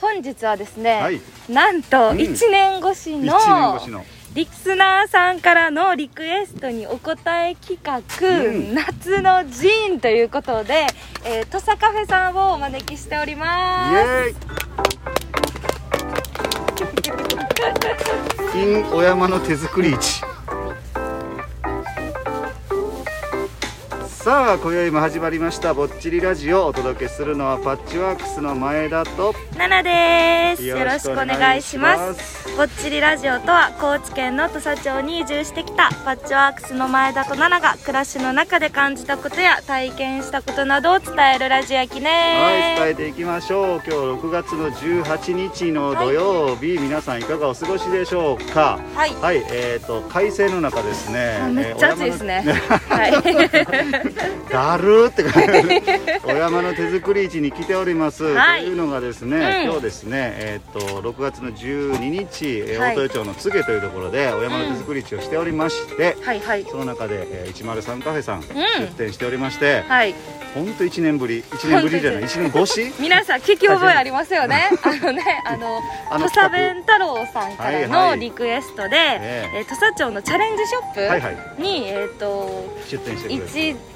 [0.00, 1.20] 本日はですね、はい。
[1.48, 2.16] なんとうん。
[2.16, 4.04] 1年越しの,、1年越しの。
[4.32, 8.74] リスナーさんからのリクエストにお答え企画、うん。
[8.74, 10.86] 夏のジーンということで、
[11.24, 13.96] えー、土佐カフェさんをお招きしておりイます。
[13.96, 14.34] エーイ。
[18.54, 20.22] in 小山の手作り市
[24.22, 25.72] さあ今宵も始まりました。
[25.72, 26.64] ぼっちりラジオ。
[26.64, 43.80] をお届けするのはパッチワークスの前田と奈々ですよろしくお願いしますぼっちりラジオとは高知県の土佐町に移住してきたパッチワークスの前田と奈々が暮らしの中で感じたことや体験したことなどを伝えるラジオやきねはい伝えていきましょう。
[43.82, 48.78] 今日6月の18日の土曜日、皆さんいかがお過ごしでしょうか？
[48.94, 49.14] はい。
[49.14, 51.38] はいえー、と快晴の中ですね。
[51.42, 52.44] あめっちゃ暑いですね。
[52.90, 53.12] はい。
[54.52, 55.82] だるーって感じ。
[56.24, 58.64] お山の手作り市に来ております、はい。
[58.64, 59.70] というのがですね、うん。
[59.70, 66.64] 今日ですねえっ、と6月の12日、大豊町の柘植というところでお山の手作り市をしておりまして、はいはい。
[66.64, 68.42] その中で、えー103カフェさん、ん。
[68.42, 70.14] 出店しておりましてはい。
[70.54, 72.92] 本当1年ぶり1年ぶりじゃない1年越し？
[73.00, 74.70] 皆さん聞き覚えありますよね。
[74.82, 75.80] あのねあの
[76.18, 79.60] 土佐弁太郎さんからのリクエストで、ええ。
[79.60, 81.36] ー土佐町のチャレンジショップに、はいはい。
[81.60, 83.46] えっ、と出店してくれる。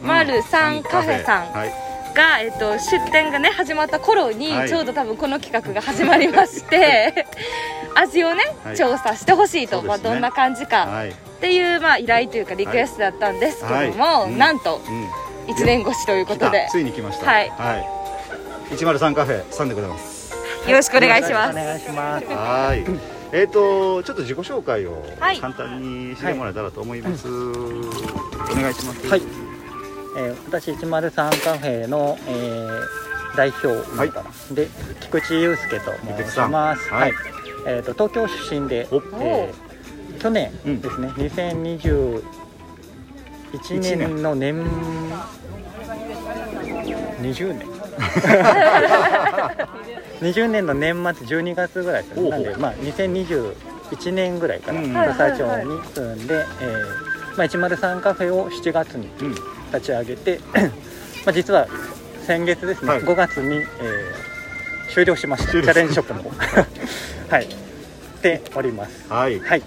[0.03, 4.69] 103カフェさんはいが、えっと、出店がね始まった頃に、はい。
[4.69, 7.27] ちょうど多分この企画が始まりまして
[7.95, 8.77] 味をね、はい。
[8.77, 9.89] 調査してほしいと、ね。
[9.89, 14.31] まあ、どんな感じかはい、っていう、まあ、依頼というかリクエストだったんですけども、はい。
[14.31, 16.69] うんなんとうん、1年越しということで。
[16.71, 17.27] ついに来ました。
[17.27, 17.51] はい。
[17.51, 17.75] は
[18.71, 20.15] い、103カフェさんでございます。
[20.67, 21.59] よろしくお願いします。
[21.59, 22.27] お願いします。
[22.27, 22.85] はい。
[23.33, 25.39] えっ、とちょっと自己紹介をはい。
[25.39, 27.29] 簡単にしてもらえたらと思います。
[27.29, 29.09] お願いします。
[29.09, 29.44] はい。
[30.17, 34.13] えー、私103カフェの、えー、代表はい。
[34.55, 34.69] で
[35.01, 35.93] 菊池祐介と
[36.25, 36.89] 申します。
[36.91, 37.13] はい。
[37.67, 40.81] えっ、と東京出身でお、えー、去年うん。
[40.81, 42.23] ですね、2021
[43.97, 44.65] 年の年
[47.23, 47.67] 20年。
[50.21, 52.31] 20年の年末12月ぐらいですね。
[52.31, 54.93] なんでまあ2021年ぐらいからうん。
[54.93, 59.35] 土佐町に住んで、えーまあ、103カフェを7月にうん、
[59.75, 60.41] 立ち上げて
[61.25, 61.67] まあ実は
[62.27, 63.01] 先月ですね、はい。
[63.03, 63.65] 5月に、えー
[64.95, 65.51] 終了しました。
[65.51, 66.31] チャレンジショップの方。
[67.29, 67.49] はい。
[68.23, 69.13] でおります。
[69.13, 69.63] はい、はい。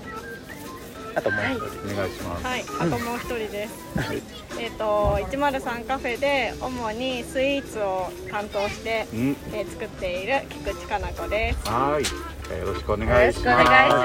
[1.16, 2.46] あともう一人、お願いします。
[2.46, 4.00] はい、あともう一人です。
[4.00, 4.22] はい。
[4.58, 11.70] えっ、と103カフェで主にスイーツを担当して、うん、えー作っている菊池かな子です。
[11.70, 12.04] はい、
[12.52, 13.48] えーよろしくお願いします。
[13.48, 13.96] よろしくお願いし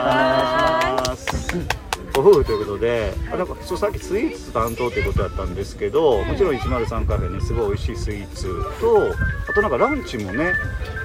[1.08, 1.91] ます。
[2.14, 8.42] ご夫婦ということで、あなんかそうさっきスイーツ担当ということだったんですけど、もちろん103カフェねすごい美味しいスイーツ
[8.80, 9.12] と、
[9.48, 10.52] あとなんかランチもね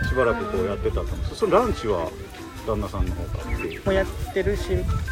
[0.09, 1.35] しばらくこうやってたと思うんです。
[1.35, 2.09] そのランチは
[2.66, 3.85] 旦那さんの方からっていう。
[3.85, 4.63] もやってるし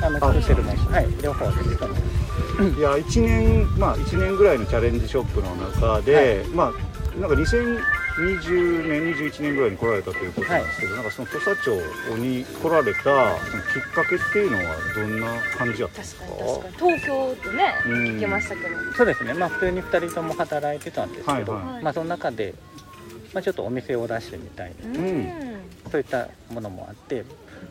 [0.02, 1.08] あのあ作ってるものはい。
[1.22, 1.94] 両方ですかね
[2.78, 6.74] いや1年まあ1年ぐらいのチャレンジショップの中で、ま
[7.16, 7.36] あなんか
[8.18, 11.76] 2020年21年ぐらいに来られたということなんですけど、なんかその土佐町
[12.18, 15.28] に来られたそのきっかけっていうのはどんな
[15.58, 16.26] 感じだったんですか？
[16.26, 16.92] 確かに確かに。
[16.98, 17.94] 東京とねうん。
[18.16, 18.94] 聞きましたけど。
[18.94, 19.34] そうですね。
[19.34, 21.84] まあ普通に2人とも働いてたんですけど、はいはい。
[21.84, 22.54] まあその中で、
[23.34, 24.88] まあ、ちょっとお店を出してみたいな。
[24.88, 25.30] うん。
[25.92, 27.24] そういったものもあって、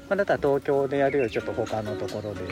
[0.09, 2.43] まあ、だったら東京でやるよりちょっと他のところで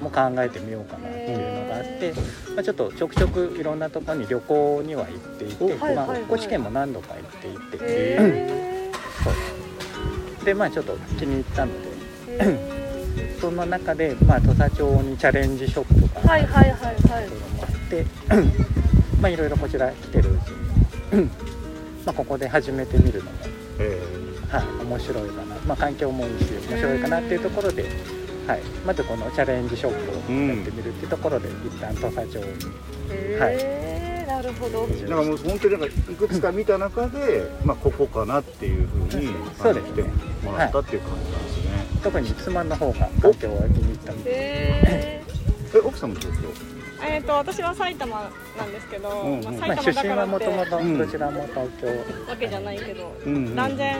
[0.00, 2.14] も考えてみようかなっていうのがあって、
[2.54, 6.08] まあ、ちょっとちょくちょくいろんなところに旅行には行っていて、おまあはいはい。
[6.08, 8.90] はい高知県も何度か行っていて、へ
[9.22, 9.30] そ
[10.42, 10.44] う。
[10.44, 17.36] でまあちょっと気に入ったのでその中で、まあ、土佐町にチャレンジショップがーはいはいはいはいとい。
[17.36, 18.06] うのもあって、
[19.20, 20.48] まあいろいろこちら来てるうち
[21.16, 21.24] に、
[22.06, 23.48] まあ、ここで始めてみるのも、い
[23.80, 24.00] え
[24.58, 27.84] はい、面白いかな、まあ、環境もいいし面白いかなっていうところで、
[28.46, 32.44] はい、まずこのチャレンジショップをやってみるっていうところで、一旦土佐町に。
[33.10, 34.86] へーなるほど。
[34.86, 39.28] なんかもう本当になんかいくつか見た中で、まあここかなっていうふうに
[39.58, 39.92] そうですね。
[39.92, 40.02] 来て
[40.46, 45.22] もらったっていう感じなんですね、特に妻の方が環境が気に入ったのでへ
[45.74, 46.48] え奥さんも東京？
[47.06, 49.44] えっ、と私は埼玉なんですけど、うんうん。
[49.44, 50.98] まあ、まあ、埼出身はも玉だからってともとうん。
[50.98, 51.86] どちらも東京、
[52.30, 53.56] わけじゃないけど、うんうん。
[53.56, 53.96] 断然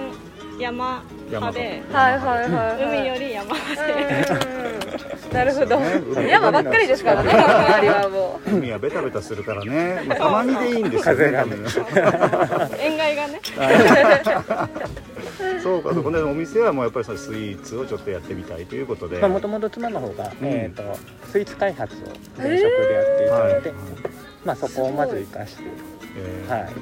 [0.59, 1.83] 山派で。
[1.89, 2.99] ーはいはいはいはい。
[2.99, 3.93] 海より山派で、
[4.51, 4.77] うん
[5.33, 5.77] なるほど。
[5.77, 6.29] そうね。
[6.29, 8.57] 山ばっかりですからね周りはもう。
[8.57, 11.57] 海はベタベタするからね、まあ、たまにでいいんですよね風がね。
[12.81, 13.41] 塩害がね。
[15.63, 16.11] そうかそうか。
[16.11, 20.47] でお店はもうやっぱりそのスイーツをちょっとやってみたいということで、まあ、もともと妻の方が、うん。
[20.47, 21.99] えー、とスイーツ開発を
[22.39, 23.63] 前職でやっていたので、はい
[24.45, 25.65] まあ、そこをまず生かして、
[26.17, 26.51] えー。
[26.51, 26.73] はい。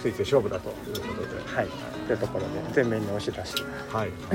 [0.00, 1.56] スイーツで勝負だということで。
[1.56, 1.68] はい、
[2.06, 3.62] というところで全面に押し出して。
[3.92, 4.10] はい、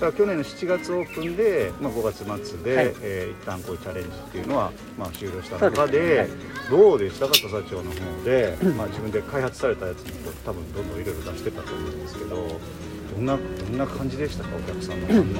[0.00, 2.94] から去年の7月オープンで、まあ、5月末で、はい。
[3.02, 6.40] えー一旦こうチャレンジっていうのは、まあ、終了した中でですね。
[6.70, 15.34] どうでしたか土佐町の方で、 まあ、自分で開発されたやつも多分どんどんいろいろ出してたと思うんですけどどんなどんな感じでしたかお客さんの反応とか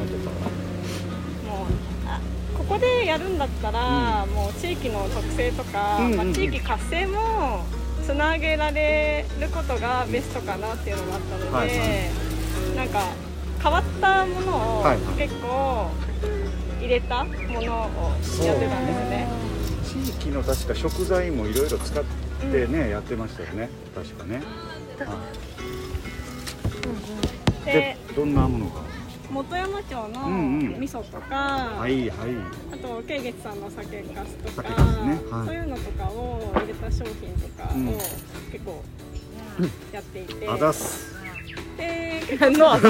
[1.49, 1.67] もう
[2.07, 2.21] あ
[2.57, 6.17] ここでやるんだったら、もう地域の特性とか、うんうんうん。
[6.17, 7.65] まあ、地域活性も
[8.05, 11.75] つなげられることがベストかなっていうのがあったので、はいは
[12.77, 13.01] なんか
[13.63, 14.85] 変わったものを
[15.17, 15.91] 結構
[16.81, 17.65] 入れたものを
[18.45, 19.29] やってたんですね。
[19.85, 22.05] 地域の確か食材もいろいろ使っ
[22.53, 23.71] てね、やってましたよね。
[23.95, 24.43] 確かね。
[27.65, 28.83] ででどんなものが？
[29.33, 30.81] 本山町のうんうん。
[30.81, 32.19] 味噌とか、はいはい。
[32.73, 34.15] あと慶月さんの酒粕
[34.55, 34.69] とか、
[35.05, 35.19] ね。
[35.31, 35.47] はい。
[35.47, 36.84] そういうのとかを入れた商
[37.21, 37.87] 品とかをうん。
[38.53, 38.83] 結構
[39.93, 41.15] やっていて、あざっす。
[41.77, 42.89] でのあの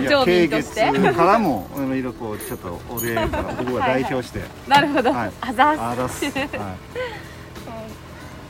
[0.00, 0.90] いや町民として？
[0.92, 4.40] 経月からもいろいろこうちょっとお礼とか僕が代表して。
[4.68, 5.32] なるほど、はい。
[5.40, 5.80] あざっす。
[5.80, 6.32] あざっす、はい、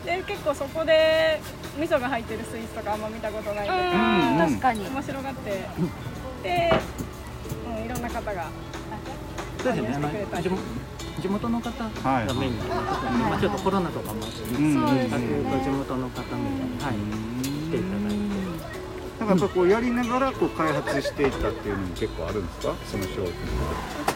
[0.07, 1.41] で結構そこで
[1.79, 3.75] 味噌が入ってるスイーツとかあんま見たことないんで、
[4.45, 4.87] 確かに。
[4.89, 5.69] 面白がって。
[6.43, 6.73] で、
[7.67, 8.51] うん、いろんな方が
[9.63, 10.27] そうですね
[11.21, 12.27] 地元の方はい。
[12.27, 14.75] がメインで、まあ、ちょっとコロナとかもあって、うん。
[14.75, 16.29] そうですあねの地元の方み
[16.79, 17.11] たいに、は
[17.41, 18.17] い、来ていただいて。
[19.19, 22.75] なんかやっぱこうやりながらこう開発していったっていうのも結構あるんですか？
[22.85, 23.25] その商品。
[23.25, 23.31] は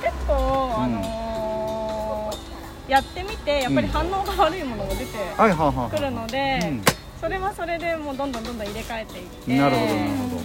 [0.03, 5.97] 結構、あのーやってみてやっぱり反応が悪いものが出てはいはいはい。
[5.97, 6.83] くるので、うん。
[7.21, 9.57] それはそれでもうどんどんどんどん入れ替えていって。
[9.57, 10.43] なるほどなるほど。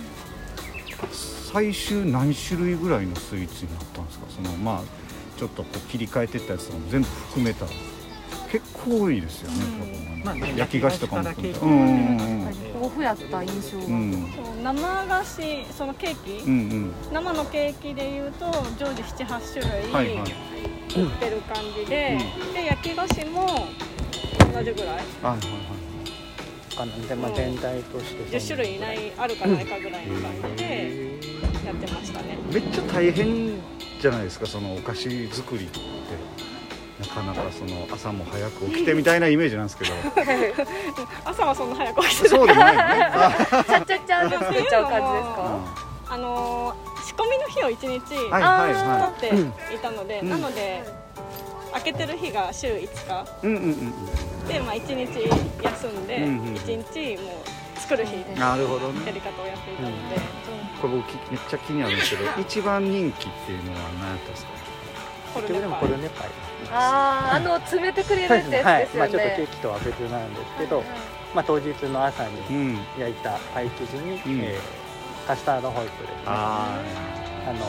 [1.52, 4.26] 最終何種類ぐらいのスイーツになったんですか？
[4.30, 4.82] そのまあ
[5.38, 7.66] ちょっとこう切り替えてったやつとかも全部含めた。
[7.66, 7.72] ら
[8.52, 12.46] 結構多いですよね、多分まあね焼き菓子とかも含めたうん
[13.06, 14.64] やった印象が、うん。
[14.64, 16.94] 生菓子そのケーキ、うんうん。
[17.14, 20.32] 生のケーキでいうと常時78種類はいはい。
[20.98, 22.18] 売ってる感じで、
[22.54, 23.68] で焼き菓子も
[24.54, 24.96] 同じぐらい。
[24.96, 25.76] はいはい
[26.76, 31.20] かなんで、まあ、全体として10種類いないあるかないかぐらいの感じで
[31.66, 32.38] やってましたね。
[32.52, 33.54] めっちゃ大変
[34.06, 35.80] じゃないですかそのお菓子作りって。
[37.00, 39.92] なかなかその朝も早く起きてみたいなイメージなんですけど。
[41.26, 42.86] 朝はそんな早く起きてそうでもないよね。
[43.12, 43.36] あ
[43.68, 45.60] ちゃっちゃっちゃって作っちゃう感じですか？
[46.08, 50.30] ああのー仕込みの日を1日はいはいは取っていたので、うん。
[50.30, 50.84] なので
[51.74, 52.86] 開けてる日が週5日。
[52.86, 52.88] い
[53.48, 54.48] うんうんうん。
[54.48, 55.30] で、まあ、1日
[55.64, 57.45] 休んで、うんうん1日もう
[57.88, 60.16] 作る日うんなるほどやねり方をやっていたので、
[60.82, 64.52] これ僕きめっちゃ気になるんですけど 一番人気っていうのは何やったんですか？
[65.36, 66.28] 結局でもネパイコルネパイ。
[66.72, 68.64] あーあの詰めてくれるってやつですね。
[68.64, 68.88] はい。
[68.96, 70.84] まあちょっとケーキとは別なんですけど、
[71.36, 72.80] まあ、当日の朝にうん。
[72.98, 74.42] 焼いたパイ生地に、うん。
[74.44, 74.86] えー
[75.28, 76.22] カスタードホイップですね。
[76.28, 76.78] あ
[77.48, 77.66] あの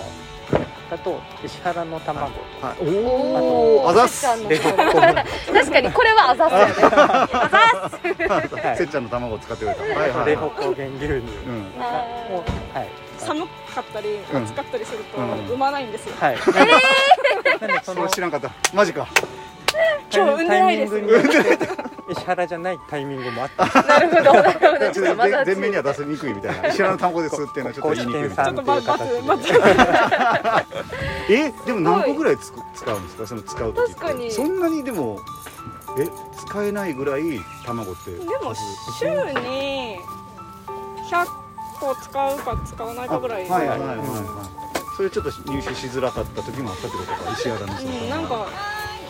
[0.91, 2.33] だと石原の卵と。
[2.62, 3.06] あ、はい、おー。
[3.06, 4.27] おおあざっす。
[4.27, 6.75] 確かにこれはあざっすよね。
[6.91, 8.56] あざっす。
[8.56, 8.77] はい。
[8.77, 9.83] せっちゃんの卵を使ってくれた。
[9.83, 11.06] はいはい冷凍庫原牛乳。
[11.06, 11.73] うん。
[12.35, 12.44] を
[12.75, 12.88] はい。
[13.19, 14.43] 寒かったりうん。
[14.44, 15.47] 暑かったりするとうん。
[15.47, 16.37] 産まないんですよ、はい。
[17.61, 18.50] なんでそのそれ知らんかった。
[18.73, 19.06] マジか。
[20.15, 20.93] 今日産んでないです。
[20.93, 21.35] タイミングに。
[21.35, 23.67] よって石原じゃないタイミングもあった。
[23.82, 24.23] なるほど。
[24.35, 26.69] なるほどちょっとまだ全面には出せにくいみたいな。
[26.70, 28.62] 石原の卵ですっていうのはちょっと言いにくいみたいな。
[31.28, 33.26] えでも何個ぐらいつく使うんですか？
[33.26, 33.95] その使う時って。
[33.95, 34.30] 確かに。
[34.30, 35.19] そんなにでも
[35.99, 36.09] え
[36.47, 38.12] 使えないぐらい卵って。
[38.12, 38.54] でも
[38.99, 39.99] 週に
[41.11, 41.26] 100
[41.80, 44.07] 個使うか使わないかぐらい、はいはいはいはいはい。
[44.97, 47.33] それちょっと入手しづらかった時もあったってことか。
[47.33, 48.42] 石原のそのうん、なんかうん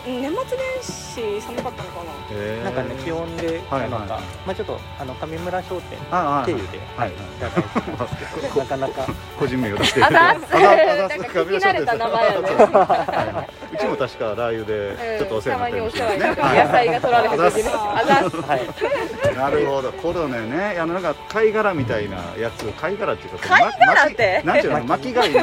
[0.07, 0.41] 年末年
[0.81, 2.63] 始寒かったのかな。
[2.63, 7.13] なんかね気温ではいなのか、はいまあちょっとあの上村商店ああ経由ではいい。
[7.39, 9.05] ただいてますけど なかなか。
[9.39, 10.03] 個人名を出して。
[10.03, 10.55] あざっす。
[10.55, 13.47] あざなんか聞き慣れた名前やね。
[13.73, 18.37] うちも確かラー油でちょっとお世話になってたまにお世話になってはい野菜が取られる時にああざっす。
[18.41, 19.35] はい。
[19.35, 19.91] なるほど。
[19.91, 22.65] コロネねあのなんか貝殻みたいなやつ。
[22.79, 24.41] 貝殻っていうか貝殻って？
[24.45, 25.41] ま巻きなんていうの巻き貝みた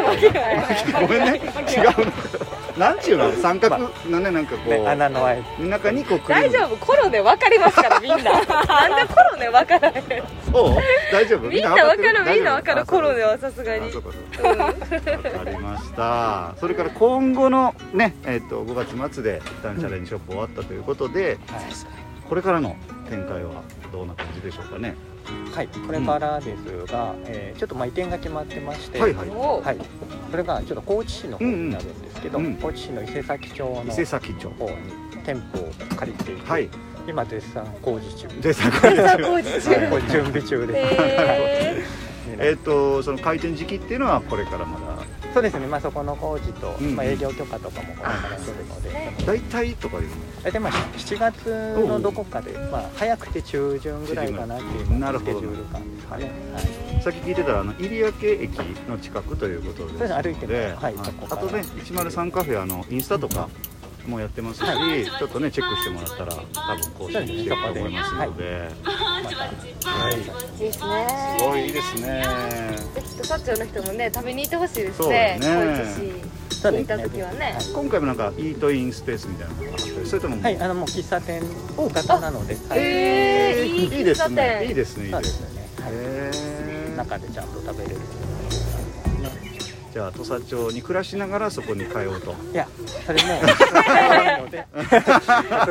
[0.52, 0.56] い
[0.92, 1.00] な。
[1.00, 1.40] ごめんね。
[1.68, 2.14] 違うの
[2.78, 3.30] なんちゅうの？
[3.32, 6.52] 三角のねなんかこね穴のう開い中にこうクリーム。
[6.52, 6.76] 大丈夫？
[6.84, 7.82] コロネ分かりますか？
[7.88, 8.16] ら みんな。
[8.24, 10.04] なんでコロネ分からへん？
[10.52, 10.76] そう？
[11.12, 11.48] 大丈夫？
[11.48, 12.32] みんな分かる？
[12.34, 12.80] みんな分かる？
[12.80, 13.88] あコロネはさすがに。
[13.88, 14.10] あそうか
[15.50, 16.54] りました。
[16.58, 21.38] それから今後のねえっ、と5月末で一旦チャレンジショップ終わったということで、
[22.28, 22.76] これからの
[23.08, 23.62] 展開は
[23.92, 24.96] どんな感じでしょうかね？
[25.54, 29.28] はい、これからですが、えーちょっとまあ移転が決まってまして、はいはい。
[29.30, 29.78] おはい、
[30.30, 32.46] それがちょっと高知市の方になるんですけど、うん。
[32.46, 34.48] うん高知市の伊勢崎町の伊勢崎町。
[34.50, 34.76] 方に
[35.24, 36.68] 店舗を借りていて、はい。
[37.06, 38.28] 今絶賛工事中。
[38.40, 39.70] でさこれさあ工事中。
[39.76, 41.84] はいこれ準備中です、へ
[42.38, 44.93] えっとその開店時期っていうのはこれからまだ
[45.34, 45.66] そうですね。
[45.66, 56.30] まあそこの工事と、うんまあ、営業許可とかもこれからするので、ね大体とかいうの大体まあ7月のどこかで、まあ、早くて中旬ぐらいかなっていうなるほどスケジュール感ですかね、
[56.92, 58.50] はい、さっき聞いてたらあの入谷駅
[58.88, 60.94] の近くということですそうです歩いてはい。
[60.94, 63.48] そこからあとね103カフェあのインスタとか
[64.06, 70.24] もやってますし、ちょっとねチェックしてもらったら多分更新していくと思いますので、はい、いい。
[70.58, 72.24] ですすねごいいいですね。
[72.94, 75.38] ぜひと社長の人もね食べに行ってほしいですそうね。
[75.40, 75.84] だねこういう寿
[76.56, 77.58] 司見た時はね。
[77.74, 81.42] 今回もなんかイートインスペースみたいなのがあったり、それとも、はい、あのもう喫茶店
[81.76, 83.98] 型なので、はい、えーいい。
[83.98, 84.58] いいです喫茶ね。
[84.62, 85.06] 店いいですね。
[85.06, 85.22] いいでね。
[85.22, 85.88] ですすよね、は
[86.94, 86.96] い。
[86.96, 87.96] 中でちゃんと食べれる
[89.94, 92.34] じゃあ土佐町に暮らしながらそこに通うと。
[92.52, 92.66] いや
[93.06, 93.40] それも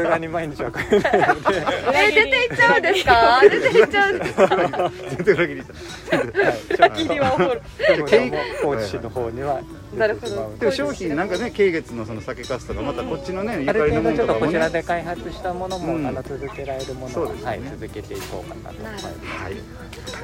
[0.09, 3.41] がに毎日は食えないので、え出て行っちゃうんですか？
[3.41, 4.47] 出て行っちゃうんですか？
[5.09, 5.55] 全然裏切
[7.09, 7.25] りも
[8.61, 9.59] 高知市の方には
[9.93, 14.81] なるほどでも商品なんかね、桂月のその酒粕とか、またこっちのね、ゆかりのも程度ちょっとこちらのとかもね。
[14.81, 16.07] で開発したものも、うん。
[16.07, 17.45] あの続けられるものを、そうですね。
[17.45, 18.75] はい、続けていこうかなと。
[18.79, 19.05] 思います。
[19.05, 19.11] はい。
[19.11, 19.55] わか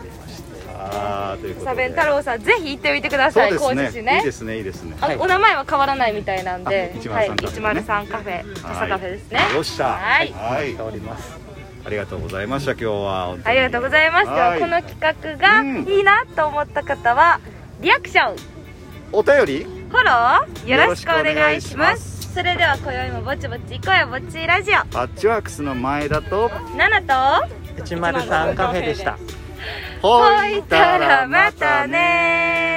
[0.04, 0.49] りました。
[0.80, 1.72] あーということで。
[1.72, 3.86] サベン太郎さんぜひ行ってみてくだそさいうですね。
[3.86, 4.58] 高知市ねいいですね。
[4.58, 4.96] いいですね。
[5.02, 9.40] あお名前は変わらないみたいなんで、あ103はい、カフェね103カフェ、土佐カフェですね。
[9.54, 9.88] よっしゃ。
[9.90, 10.76] はいはい。
[10.82, 11.38] おります。
[11.86, 12.72] ありがとうございました。
[12.72, 13.38] 今日は。
[13.44, 14.26] ありがとうございます。
[14.26, 17.40] でははいこの企画がうんいいなと思った方は、
[17.82, 18.36] リアクション、
[19.12, 19.64] お便り？
[19.90, 21.92] フォロー、よろしくお願いしま。
[21.92, 24.86] ますそれでは今宵もぼちぼち行こうよ、ぼっちラジオ。
[24.94, 26.52] パッチワークスの前田と。
[26.78, 27.48] ナナと、
[27.84, 29.18] 103カフェでした。
[30.02, 30.64] ほい。
[30.64, 32.69] たらまたね